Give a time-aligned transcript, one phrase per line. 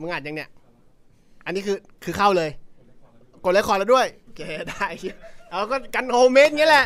[0.00, 0.48] มึงอัดยังเนี่ย
[1.46, 2.50] อันนี้คือคือเข้าเลย
[3.44, 4.86] กด record แล้วด้วยโอเคได้
[5.50, 6.84] เอาก็กัน homemade งี้แหละ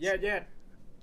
[0.00, 0.42] เย็ดเย็ด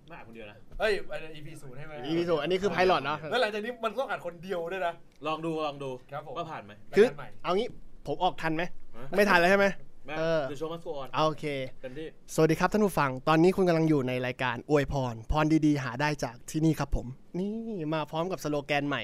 [0.09, 4.93] มาอัดคนเดียวนะ เฮ้ยอันนี้ EP ศูนย์ใช่ไหม EP ศูนย์อันนี้คือ pilot เนาะ แล้วหลังจากนี้มันต้องอัดคนเดียวด้วยนะ
[5.27, 7.67] ลองดูลองดูครับผมว่าผ่านไหมคือรายการใหม่เอางี้
[8.07, 8.63] ผมออกทันไหม
[8.97, 9.65] ฮะไม่ทันแล้วใช่ไหม
[10.05, 11.45] แม่เออ the show must go on เอาโอเค
[11.81, 17.07] เต็มที่สวัสดีครับท่านผู้ฟัง ตอนนี้คุณกำลังอยู่ในรายการอวยพร พรดีๆ หาได้จากที่นี่ครับผม
[17.39, 17.51] นี่
[17.93, 19.03] มาพร้อมกับสโลแกนใหม่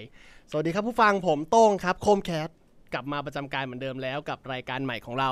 [0.51, 2.50] สวัสดีครับผู้ฟังผมโต้งครับ โคมแคท
[2.93, 5.29] กลับมาประจำการเหมือนเดิมแล้วกับรายการใหม่ของเรา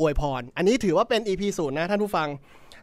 [0.00, 2.28] อวยพร อันนี้ถือว่าเป็น EP ศูนย์นะท่านผู้ฟัง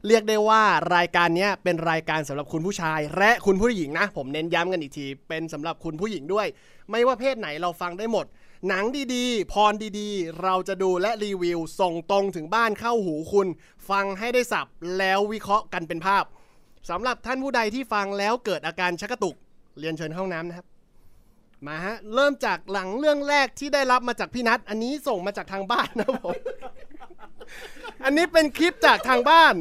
[0.08, 0.64] เรียกได้ว่า
[0.96, 6.48] รายการนี้เป็นรายการสำหรับคุณผู้ชาย และคุณผู้หญิงนะ ผมเน้นย้ำกันอีกที เป็นสำหรับคุณผู้หญิงด้วย
[6.92, 8.26] ไม่ว่าเพศไหนเราฟังได้หมด
[8.68, 13.48] หนังดีๆ พรดีๆ เราจะดูและรีวิว ส่งตรงถึงบ้านเข้าหูคุณ
[13.90, 16.24] ฟังให้ได้สับแล้ววิเคราะห์กันเป็นภาพ
[16.90, 19.36] สำหรับท่านผู้ใดที่ฟังแล้วเกิดอาการชักกระตุก
[19.80, 20.66] เรียนเชิญเข้าห้องน้ำนะครับ
[21.66, 26.36] มาฮะ เริ่มจากหลังเรื่องแรกที่ได้รับมาจากพี่นัทอันนี้ส่งมาจากทางบ้านนะผม
[28.04, 29.56] อันนี้เป็นคลิปจากทางบ้าน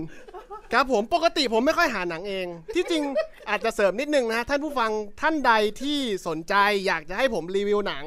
[0.76, 3.02] ครับผมปกติผมไม่ค่อยหาหนังเอง ที่จริง
[3.48, 6.54] อาจจะเสริมนิดนึงนะ ท่านผู้ฟังท่านใดที่สนใจ
[6.86, 8.04] อยากจะให้ผมรีวิวหนัง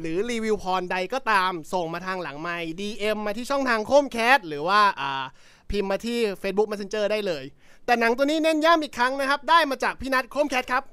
[0.00, 5.24] หรือรีวิวพรใดก็ตาม ส่งมาทางหลังไมค์ DM มาที่ช่องทางโคมแคสหรือว่าอ่า
[5.70, 7.44] พิมพ์มาที่ Facebook Messenger ได้เลย
[7.86, 10.84] แต่หนังตัวนี้เน้นย้ำอีกครั้งนะครับ ได้มาจากพี่นัทโคมแคทครับ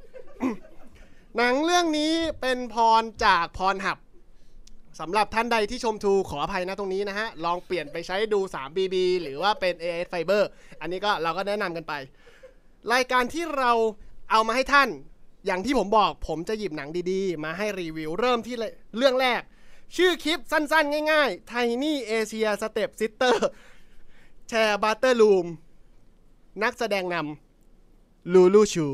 [1.38, 3.98] หนังเรื่องนี้เป็นพรจากพรหับ
[5.00, 10.44] สำหรับท่านใดที่ชมทูขออภัยนะตรงนี้นะฮะ ลองเปลี่ยนไปใช้ดู 3BB หรือว่าเป็น AS Fiber
[10.81, 11.94] อันนี้ก็เราก็แนะนำกันไป
[12.94, 13.72] รายการที่เรา
[14.31, 14.89] เอามาให้ท่าน
[15.45, 18.55] อย่างที่ผมบอกผมจะหยิบหนังดีๆ มาให้รีวิวเริ่มที่
[18.97, 19.42] เรื่องแรก
[19.95, 23.36] ชื่อคลิปสั้นๆ ง่ายๆ Tiny Asia Step Sister
[24.50, 25.45] แชร์บัตเตอร์ลูม
[26.64, 28.88] นักแสดงนำลูลูชู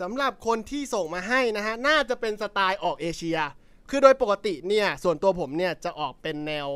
[0.00, 3.38] สำหรับคนที่ส่งมาให้นะฮะ น่าจะเป็นสไตล์ออกเอเชีย
[3.90, 6.68] คือโดยปกติเนี่ยส่วนตัวผมเนี่ยจะออกเป็นแนว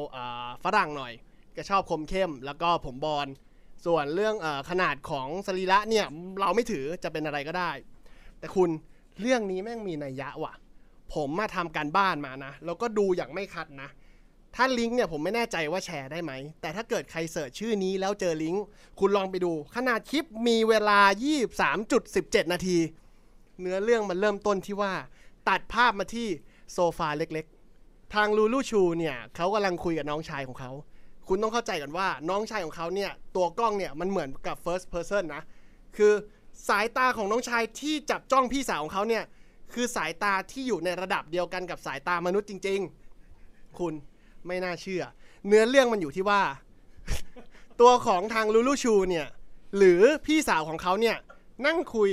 [0.65, 1.13] ฝรั่งหน่อย
[1.57, 3.29] ก็ชอบคมเข้ม แล้วก็ผมบอล
[3.87, 6.07] ส่วนเรื่องอขนาดของสรีระเนี่ย
[6.41, 7.71] เราไม่ถือจะเป็นอะไรก็ได้
[8.39, 8.71] แต่คุณ
[9.21, 10.55] เรื่องนี้แม่งมีนัยยะว่ะ
[11.15, 13.91] ผมมาทำการบ้านมานะ แล้วก็ดูอย่างไม่คัดนะ
[14.55, 18.65] ถ้าลิงก์เนี่ยผมไม่แน่ใจว่าแชร์ได้ไหม แต่ถ้าเกิดใคร search ชื่อนี้แล้วเจอลิงก์
[19.01, 21.01] คุณลองไปดู ขนาดคลิปมีเวลา
[21.77, 22.79] 23.17 นาที
[23.61, 24.93] เนื้อเรื่องมันเริ่มต้นที่ว่า
[25.49, 26.29] ตัดภาพมาที่
[26.73, 30.71] โซฟาเล็กๆ ทางลูลูชูเนี่ยเขากำลังคุยกับน้องชายของเขา
[31.29, 35.43] คุณต้องเข้าใจกันว่าน้องชายของเขาเนี่ยตัวกล้องเนี่ยมันเหมือนกับ first person นะ
[35.97, 36.13] คือ
[36.69, 39.25] สายตาของน้องชายที่จับจ้องพี่สาวของเขาเนี่ย
[39.73, 42.81] คือสายตาที่อยู่ในระดับเดียวกันกับสายตามนุษย์จริง
[43.29, 43.95] ๆ คุณ
[44.47, 45.03] ไม่น่าเชื่อ
[45.47, 46.43] เนื้อเรื่องมันอยู่ที่ว่า
[47.81, 49.27] ตัวของทางลูลูชูเนี่ย
[49.77, 51.17] หรือพี่สาวของเขาเนี่ย
[51.67, 52.11] นั่งคุย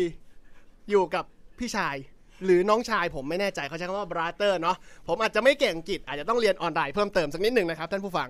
[0.89, 1.25] อยู่กับ
[1.59, 1.95] พี่ชาย
[2.43, 8.29] หรือน้องชายผมไม่แน่ใจเขาใช้คำว่า brother เนาะผมอาจจะไม่เก่งอังกฤษอาจจะต้องเรียนออนไลน์เพิ่มเติมสักนิดหนึ่งนะครับท่านผู้ฟัง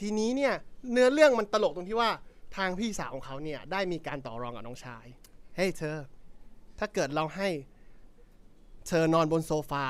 [0.00, 0.52] ทีนี้เนี่ย
[0.92, 2.10] เนื้อเรื่องมันตลกตรงที่ว่า
[2.56, 5.04] ทางพี่สาวของเขาเนี่ยได้มีการต่อรองกับน้องชาย
[5.56, 5.96] เฮ้ยเธอ
[6.78, 7.48] ถ้าเกิดเราให้
[8.88, 9.84] เธอนอนบนโซฟา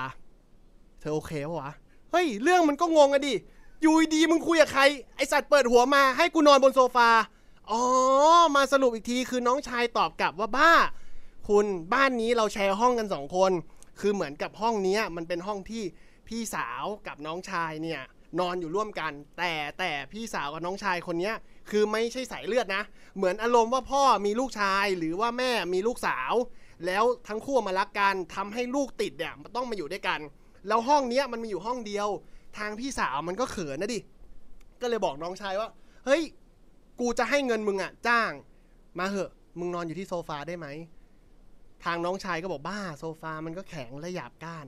[1.01, 1.73] เธอโอเคปะวะ
[2.13, 3.35] เฮ้ย เรื่องมันก็งงอะดิ
[3.83, 4.83] อยู่ดีมึงคุยกับใคร
[5.17, 7.09] ไอสัตว์เปิดหัวมาให้กูนอนบนโซฟา
[7.71, 7.83] อ๋อ
[8.57, 10.73] มาสรุปอีกทีคือน้องชายตอบกลับว่าบ้า
[11.49, 13.53] คุณบ้านนี้เราแชร์ห้องกันสองคน
[14.01, 15.83] คือเหมือนกับห้องนี้มันเป็นห้องที่
[16.29, 18.01] พี่สาวกับน้องชายเนี่ย
[18.41, 21.33] นอนอยู่ร่วมกัน แต่แต่พี่สาวกับน้องชายคนนี้
[21.71, 22.83] คือไม่ใช่สายเลือดนะ
[23.17, 26.33] เหมือนอารมณ์ว่าพ่อมีลูกชายหรือว่าแม่มีลูกสาว
[26.87, 30.21] แล้วทั้งคู่มารักกันทำให้ลูกติดเนี่ยมันต้องมาอยู่ด้วยกัน
[30.69, 32.09] แล้วห้องเนี้ยมันมีอยู่ห้องเดียว
[32.59, 34.01] ทางพี่สาวมันก็เขินนะดิ
[34.81, 35.69] ก็เลยบอกน้องชายว่า
[36.07, 36.23] เฮ้ย
[37.01, 38.31] กูจะให้เงินมึงอะจ้าง
[38.99, 40.67] มาเหอะ มึงนอนอยู่ที่โซฟาได้ไหม
[41.85, 44.67] ทางน้องชายก็บอกบ้าโซฟามันก็แข็งและหยาบก้าน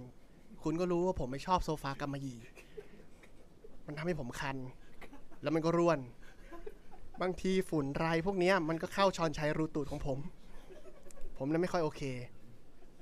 [0.63, 2.39] คุณก็รู้ว่าผมไม่ชอบโซฟากำมะหยี่
[3.87, 4.57] มันทำให้ผมคัน
[5.43, 5.99] แล้วมันก็ร่วน
[7.23, 10.19] บางทีฝุ่นไรพวกนี้มันก็เข้าชอนชัยรูตูดของผม
[11.39, 12.03] ผมเลยไม่ค่อยโอเค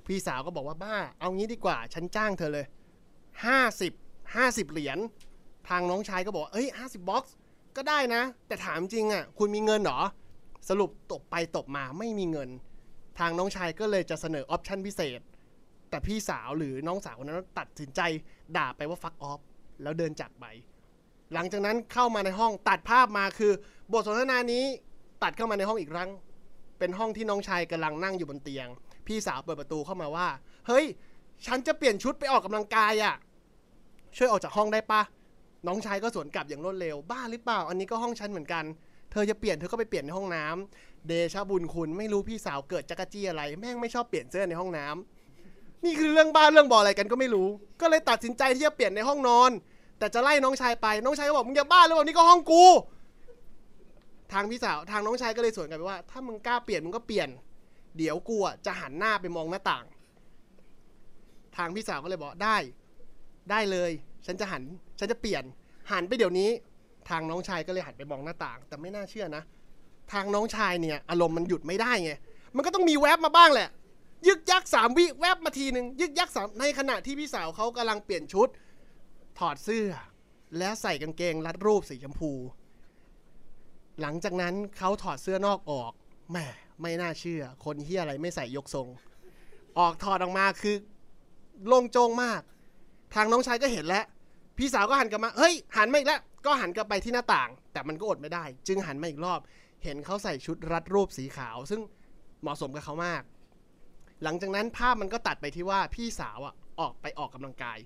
[0.06, 2.66] พี่สาวก็บอกว่าบ้า เอางี้ดีกว่า ฉันจ้างเธอเลย
[3.44, 3.92] ห้าสิบ
[4.34, 4.98] ห้าสิบเหรียญ
[5.68, 7.34] ทางน้องชายก็บอกเอ้ยห้าสิบบ็อกซ์
[7.76, 10.00] ก็ได้นะ แต่ถามจริงอะ คุณมีเงินเหรอ
[10.68, 12.48] สรุปตบไปตบมาไม่มีเงิน
[13.18, 15.20] ทางน้องชายก็เลยจะเสนอออปชันพิเศษ
[15.90, 18.00] แต่พี่สาวหรือน้องสาวคนนั้นตัดสินใจ
[18.56, 19.40] ด่าไปว่าฟักออฟ
[19.82, 20.44] แล้วเดินจากไป
[21.34, 23.52] หลังจากนั้นเข้ามาในห้องตัดภาพมาคือ
[23.92, 24.64] บทสนทนานี้
[25.22, 26.10] ตัดเข้ามาในห้องอีกครั้ง
[26.78, 28.68] เป็นห้องที่น้องชายกำลังนั่งอยู่บนเตียง
[29.06, 30.28] พี่สาวเปิดประตูเข้ามาว่า
[30.66, 30.86] เฮ้ย
[31.46, 33.14] ฉันจะเปลี่ยนชุดไปออกกำลังกายอะ่ะ
[34.16, 35.02] ช่วยออกจากห้องได้ปะ
[35.66, 38.64] น้องชายก็สวนกลับอย่างรวดเร็ว บ้าหรือเปล่า อันนี้ก็ห้องฉันเหมือนกัน
[39.12, 47.48] เธอจะเปลี่ยนเธอก็ไปเปลี่ยนในห้องน้ำเดชะบุญคุณไม่รู้พี่สาวเกิดจักรจี้อะไร แม่งไม่ชอบเปลี่ยนเสื้อในห้องน้ำนี่คือเรื่องบ้านเรื่องบออะไรกันก็ไม่รู้
[47.80, 49.50] ก็เลยตัดสินใจที่จะเปลี่ยนในห้องนอน
[49.98, 52.64] แต่จะไล่น้องชายไปน้องชายก็บอกมึงอย่าบ้าหรือเปล่านี่ก็ห้องกู
[54.32, 57.28] ทางพี่สาวทางน้องชายก็เลยสวนกลันไปว่า ถ้ามึงกล้าเปลี่ยนมึงก็เปลี่ยน
[57.96, 59.84] เดี๋ยวกูอะจะหันหน้าไปมองหน้าต่าง
[61.56, 62.56] ทางพี่สาวก็เลยบอกได้
[63.50, 63.90] ได้เลย
[64.26, 64.62] ฉันจะหัน
[64.98, 65.44] ฉันจะเปลี่ยน
[65.92, 66.50] หันไปเดี๋ยวนี้
[67.10, 69.42] ทางน้องชายก็เลยหันไปมองหน้าต่าง แต่ไม่น่าเชื่อนะ
[70.12, 72.12] ทางน้องชายเนี่ย อารมณ์มันหยุดไม่ได้ไง
[72.56, 73.68] มันก็ต้องมีแวบมาบ้างแหละ
[74.28, 78.48] ยึกยักสามวิแวบมาทีหนึ่งยึกยักสามในขณะที่พี่สาวเขากำลังเปลี่ยนชุด
[79.38, 79.88] ถอดเสื้อ
[80.58, 82.32] แล้วใส่กางเกงรัดรูปสีชมพู
[84.00, 85.92] หลังจากนั้นเขาถอดเสื้อนอกออก
[86.30, 86.36] แหม
[86.82, 88.88] ไม่น่าเชื่อ คนเฮียอะไรไม่ใส่ยกทรง
[89.78, 90.76] ออกถอดออกมาคือ
[91.66, 92.40] โล่งโจงมาก
[93.14, 94.04] ทางน้องชายก็เห็นแล้ว
[94.58, 99.40] พี่สาวก็หันกลับมา เฮ้ย หันมาอีกแล้วก็หันกลับไปที่หน้าต่าง แต่มันก็อดไม่ได้ จึงหันมาอีกรอบ
[99.84, 101.80] เห็นเขาใส่ชุดรัดรูปสีขาว ซึ่ง
[102.40, 103.22] เหมาะสมกับเขามาก
[104.22, 107.78] หลังจากนั้นภาพมันก็ตัดไปที่ว่าพี่สาวอะออกไปออกกำลังกาย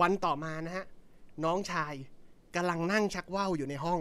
[0.00, 0.86] วันต่อมานะฮะ
[1.44, 1.94] น้องชาย
[2.56, 4.00] กำลังนั่งชักว่าวอยู่ในห้อง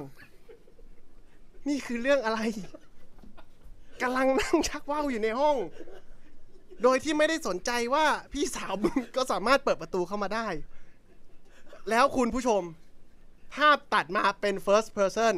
[1.68, 2.40] นี่คือเรื่องอะไร
[4.02, 5.58] กำลังนั่งชักว่าวอยู่ในห้อง
[6.84, 10.48] โดยที่ไม่ได้สนใจว่าพี่สาวมึงก็สามารถเปิดประตูเข้ามาได้
[11.90, 12.64] แล้วคุณผู้ชม
[13.54, 15.36] ภาพตัดมาเป็น first person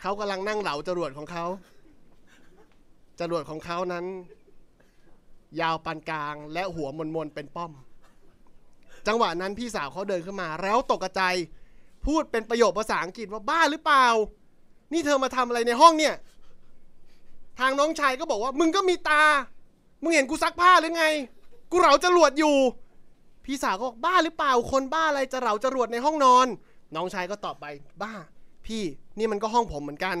[0.00, 1.44] เขากำลังนั่งเหลาจรวดของเขา
[3.20, 4.04] จรวดของเขานั้น
[5.60, 7.72] ยาวปานกลาง และหัวมนมนๆเป็นป้อม
[9.06, 11.22] จังหวะนั้นพี่สาวเขาเดินขึ้นมา แล้วตกใจ
[12.06, 14.06] พูดเป็นประโยคภาษาอังกฤษว่าบ้าหรือเปล่า
[14.92, 16.14] นี่เธอมาทำอะไรในห้องเนี่ย
[17.60, 19.22] ทางน้องชายก็บอกว่า มึงก็มีตา
[20.02, 21.06] มึงเห็นกูซักผ้าหรือไง
[21.70, 22.56] กูเหลาจรวดอยู่
[23.44, 26.46] พี่สาวก็บอกบ้าหรือเปล่า คนบ้าอะไรจะเหลาจรวดในห้องนอน
[26.96, 27.66] น้องชายก็ตอบไป
[28.02, 28.12] บ้า
[28.66, 28.82] พี่
[29.18, 30.16] นี่มันก็ห้องผมเหมือนกัน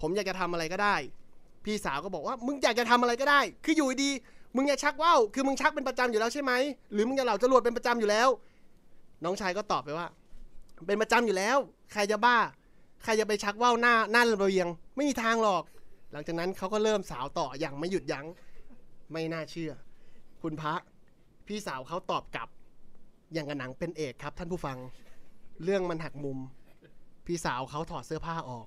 [0.00, 0.96] ผมอยากจะทำอะไรก็ได้
[1.64, 4.10] พี่สาวก็บอกว่ามึงอยากจะทำอะไรก็ได้ คืออยู่ดี
[4.56, 6.52] มึงอยากชักว่าวคือมึงชักเป็นประจำอยู่แล้วใช่ไหม
[6.92, 8.28] หรือมึงจะเหล่าจรวดเป็นประจำอยู่แล้ว
[9.24, 10.06] น้องชายก็ตอบไปว่า
[10.86, 11.58] เป็นประจำอยู่แล้ว
[11.92, 12.38] ใครจะบ้า
[13.04, 15.62] ใครจะไปชักว่าวหน้าหน้าระเบียง ไม่มีทางหรอก
[16.12, 18.26] หลังจากนั้นเขาก็เริ่มสาวต่ออย่างไม่หยุดยัง้ง
[19.12, 19.72] ไม่น่าเชื่อ
[20.42, 20.74] คุณพระ
[21.46, 22.48] พี่สาวเขาตอบกลับ
[23.32, 24.78] อย่างกับหนังเป็นเอกครับท่านผู้ฟัง
[25.62, 26.38] เรื่องมันหักมุม
[27.26, 28.66] พี่สาวเขาถอดเสื้อผ้าออก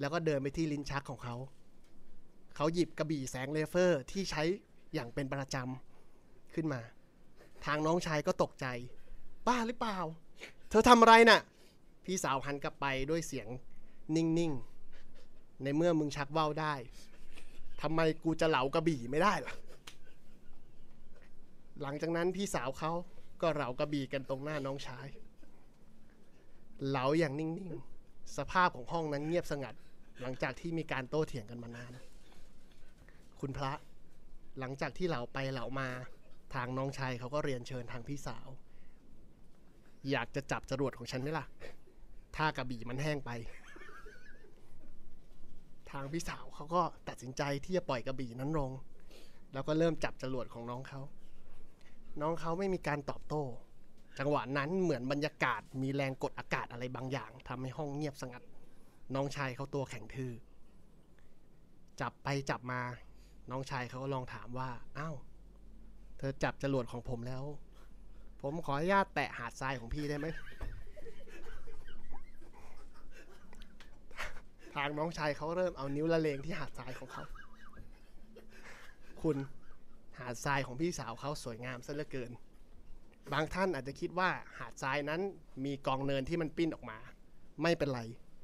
[0.00, 1.36] แล้วก็เดินไปที่ลิ้นชักของเขา
[2.56, 4.42] เขาหยิบกระบี่แสงเลเซอร์ที่ใช้
[4.94, 6.80] อย่างเป็นประจำขึ้นมา
[7.64, 8.66] ทางน้องชายก็ตกใจ
[9.46, 9.98] บ้าหรือเปล่า
[10.70, 11.40] เธอทำอะไรน่ะ
[12.04, 13.48] พี่สาวหันกลับไปด้วยเสียง
[14.16, 16.74] นิ่งๆ ในเมื่อมึงชักว่าวได้
[17.82, 19.54] ทำไมกูจะเหลากระบี่ไม่ได้ล่ะ
[21.82, 22.92] หลังจากนั้นพี่สาวเขา
[23.42, 25.06] ก็เหลากระบี่กันตรงหน้าน้องชาย
[26.88, 29.74] เหลาอย่างนิ่งๆ สภาพของห้องนั้นเงียบสงัด
[30.20, 31.92] หลังจากที่มีการโต้เถียงกันมานาน
[33.40, 33.72] คุณพระ
[34.58, 35.88] หลังจากที่เหลาไปเหลามา
[36.54, 38.48] ทางน้องชายเขาก็เรียนเชิญทางพี่สาว
[40.10, 41.46] อยากจะจับจรวดของฉันไหมล่ะ
[42.36, 43.30] ถ้ากระบี่มันแห้งไป
[45.90, 48.70] ทางพี่สาวเขาก็ตัดสินใจที่จะปล่อยกระบี่นั้นลง
[49.52, 51.00] แล้วก็เริ่มจับจรวดของน้องเขา
[52.20, 53.42] น้องเขาไม่มีการตอบโต้
[54.18, 58.42] จังหวะนั้นเหมือนบรรยากาศมีแรงกดอากาศอะไรบางอย่างทำให้ห้องเงียบสงัด
[59.14, 60.32] น้องชายเขาตัวแข็งทื่อ
[62.00, 62.80] จับไปจับมา
[63.50, 65.16] น้องชายเขาก็ลองถามว่าอ้าว
[66.18, 67.44] เธอจับจรวดของผมแล้ว
[68.40, 70.26] ผมขออนุญาตแตะหาดทรายของพี่ได้ไหม
[74.74, 77.24] ทางน้องชายเขาเริ่มเอานิ้วละเลงที่หาดทรายของเขา
[79.22, 79.36] คุณ
[80.18, 82.30] หาดทรายของพี่สาวเขาสวยงามซะเหลือเกิน
[83.32, 85.20] บางท่านอาจจะคิดว่าหาดทรายนั้น
[85.64, 86.98] มีกองเนินที่มันปิ้นออกมา
[87.62, 88.00] ไม่เป็นไร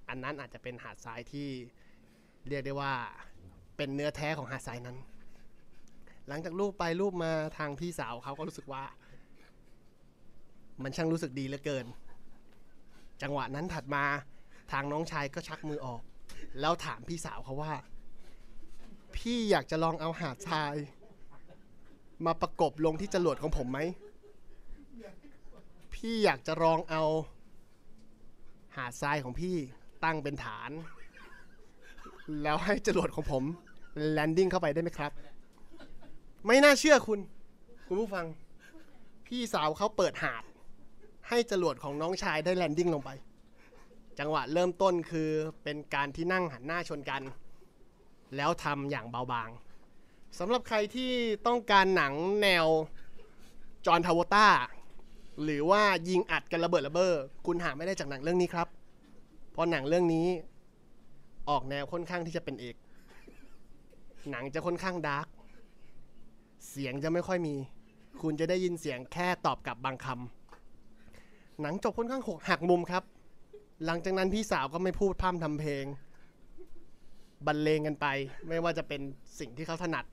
[0.09, 1.49] อันนั้นอาจจะเป็นหาดทรายที่
[2.49, 2.93] เรียกได้ว่า
[3.77, 4.97] เป็นเนื้อแท้ของหาดทรายนั้น
[6.29, 8.85] หลังจากรูปไปรูปมาทางพี่สาวเขาก็รู้สึกว่า
[10.83, 11.87] มันช่างรู้สึกดีเหลือเกิน
[13.23, 14.05] จังหวะนั้นถัดมา
[14.73, 16.03] ทางน้องชายก็ชักมือออก
[16.61, 17.73] แล้วถามพี่สาวเขาว่า
[19.17, 20.75] พี่อยากจะลองเอาหาดทราย
[22.27, 23.79] มาประกบลงที่จรวดของผมไหม
[26.05, 27.03] พี่อยากจะลองเอา
[28.77, 29.57] หาดทรายของพี่
[30.05, 30.71] ตั้งเป็นฐาน
[32.43, 33.45] แล้วให้จรวดของผม
[34.11, 35.13] แลนดิ้งเข้าไปได้ไหมครับ
[36.47, 37.19] ไม่น่าเชื่อคุณ
[37.87, 38.27] คุณผู้ฟัง
[39.27, 40.43] พี่สาวเขาเปิดหาด
[41.29, 43.11] ให้จรวดของน้องชายได้แลนดิ้งลงไป
[44.19, 45.31] จังหวะเริ่มต้นคือ
[45.63, 47.23] เป็นการที่นั่งหันหน้าชนกัน
[48.37, 49.51] แล้วทำอย่างเบาบาง
[50.39, 51.13] สำหรับใครที่
[51.47, 52.67] ต้องการหนังแนว
[53.87, 54.49] จอห์นทาวต้า
[55.45, 57.15] หรือว่ายิงอัดกันระเบิดระเบ้อ
[57.47, 58.69] คุณหาไม่ได้จากหนังเรื่องนี้ครับ
[59.53, 60.27] เพราะหนังเรื่องนี้
[61.51, 62.77] ออกแนวค่อนข้างที่จะเป็นเอก
[64.31, 65.27] หนังจะค่อนข้างดาร์ก
[66.69, 67.55] เสียงจะไม่ค่อยมี
[68.23, 73.05] คุณจะได้ยินเสียงแค่ตอบกลับบางคำหนังจบค่อนข้างหกหักมุมครับ
[73.85, 75.85] หลังจากนั้นพี่สาวก็ไม่พูดพร่ำทำเพลง
[77.47, 78.07] บรรเลงกันไป
[78.49, 79.01] ไม่ว่าจะเป็น
[79.39, 80.05] สิ่งที่เขาถนัด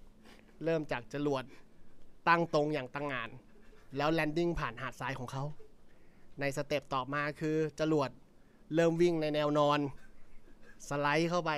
[0.64, 1.44] เริ่มจากจรวด
[2.28, 3.30] ตั้งตรงอย่างตั้งงาน
[3.96, 5.44] แล้ว landing ผ่านหาดทรายของเขา
[6.40, 8.10] ใน step ต่อมาคือจรวด
[8.76, 9.80] เริ่มวิ่งในแนวนอน
[10.88, 11.52] สไลด์เข้าไป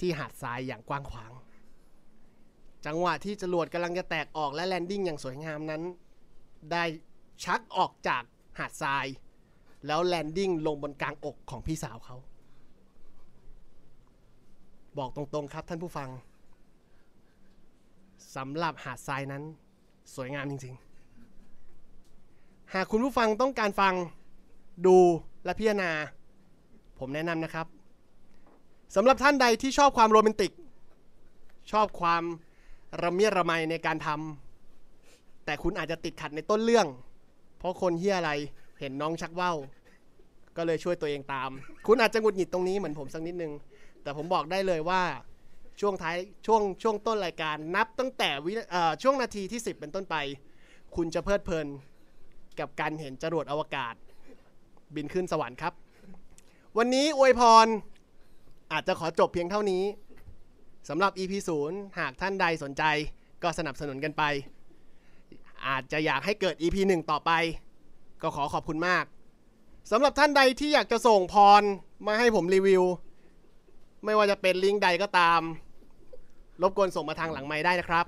[0.00, 1.32] ที่หาดทรายอย่างกว้างขวาง
[2.86, 5.82] จังหวะที่จรวดกำลังจะแตกออกและ landing อย่างสวยงามนั้น
[6.72, 6.84] ได้
[7.44, 8.22] ชักออกจาก
[8.58, 9.06] หาดทราย
[9.86, 12.16] แล้วแลนดิ้งลงบนกลางอกของพี่สาวเขา
[14.98, 16.08] บอกตรงๆครับท่านผู้ฟัง
[18.36, 19.42] สำหรับหาดทรายนั้น
[20.14, 20.85] สวยงามจริงๆ
[22.74, 23.94] หากคุณผู้ฟังต้องการฟัง
[24.86, 24.96] ดู
[25.44, 25.90] และพิจารณา
[26.98, 27.66] ผมแนะนำนะครับ
[28.94, 30.52] สำหรับท่านใดที่ชอบความโรแมนติก
[31.72, 32.22] ชอบความ
[33.02, 36.86] ระเมียระไมในการทำแต่คุณอาจจะติดขัดในต้นเรื่อง
[37.58, 38.30] เพราะคนเฮียอะไร
[38.80, 39.56] เห็นน้องชักว่าว
[40.56, 41.50] ก็เลยช่วยตัวเองตาม
[41.86, 43.52] คุณอาจจะหงุดหงิดตรงนี้เหมือนผมสักนิดนึง
[44.02, 45.02] แต่ผมบอกได้เลยว่า
[45.80, 48.52] ช่วงท้ายช่วงช่วงต้นรายการนับตั้งแต่วิ
[49.02, 50.16] ช่วงนาทีที่ 10 เป็นต้นไป
[50.96, 51.66] คุณจะเพลิดเพลิน
[52.60, 53.94] กับการเห็นจรวดอวกาศ
[54.94, 55.72] บินขึ้นสวรรค์ครับ
[56.78, 57.66] วันนี้อวยพร
[58.72, 59.84] อาจจะขอจบเพียงเท่านี้
[60.88, 61.32] สำหรับ EP
[61.66, 62.82] 0หากท่านใดสนใจ
[63.42, 64.22] ก็สนับสนุนกันไป
[65.66, 67.30] อาจจะอยากให้เกิด EP 1 ต่อไป
[68.22, 69.04] ก็ขอขอบคุณมาก
[69.90, 71.62] สำหรับท่านใดที่อยากจะส่งพร
[72.06, 72.82] มาให้ผมรีวิว
[74.04, 75.40] ไม่ว่าจะเป็นลิงก์ใดก็ตาม
[76.62, 78.06] รบกวนส่งมาทางหลังไม้ได้นะครับ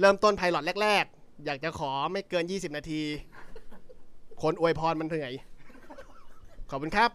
[0.00, 1.04] เริ่มต้นไพลอตแรก
[1.44, 3.00] อยากจะขอไม่เกิน 20 นาที
[4.42, 5.32] คนอวยพรมันเหนื่อย
[6.70, 7.10] ขอบคุณครับ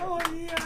[0.00, 0.56] โอ้ยเหี้ย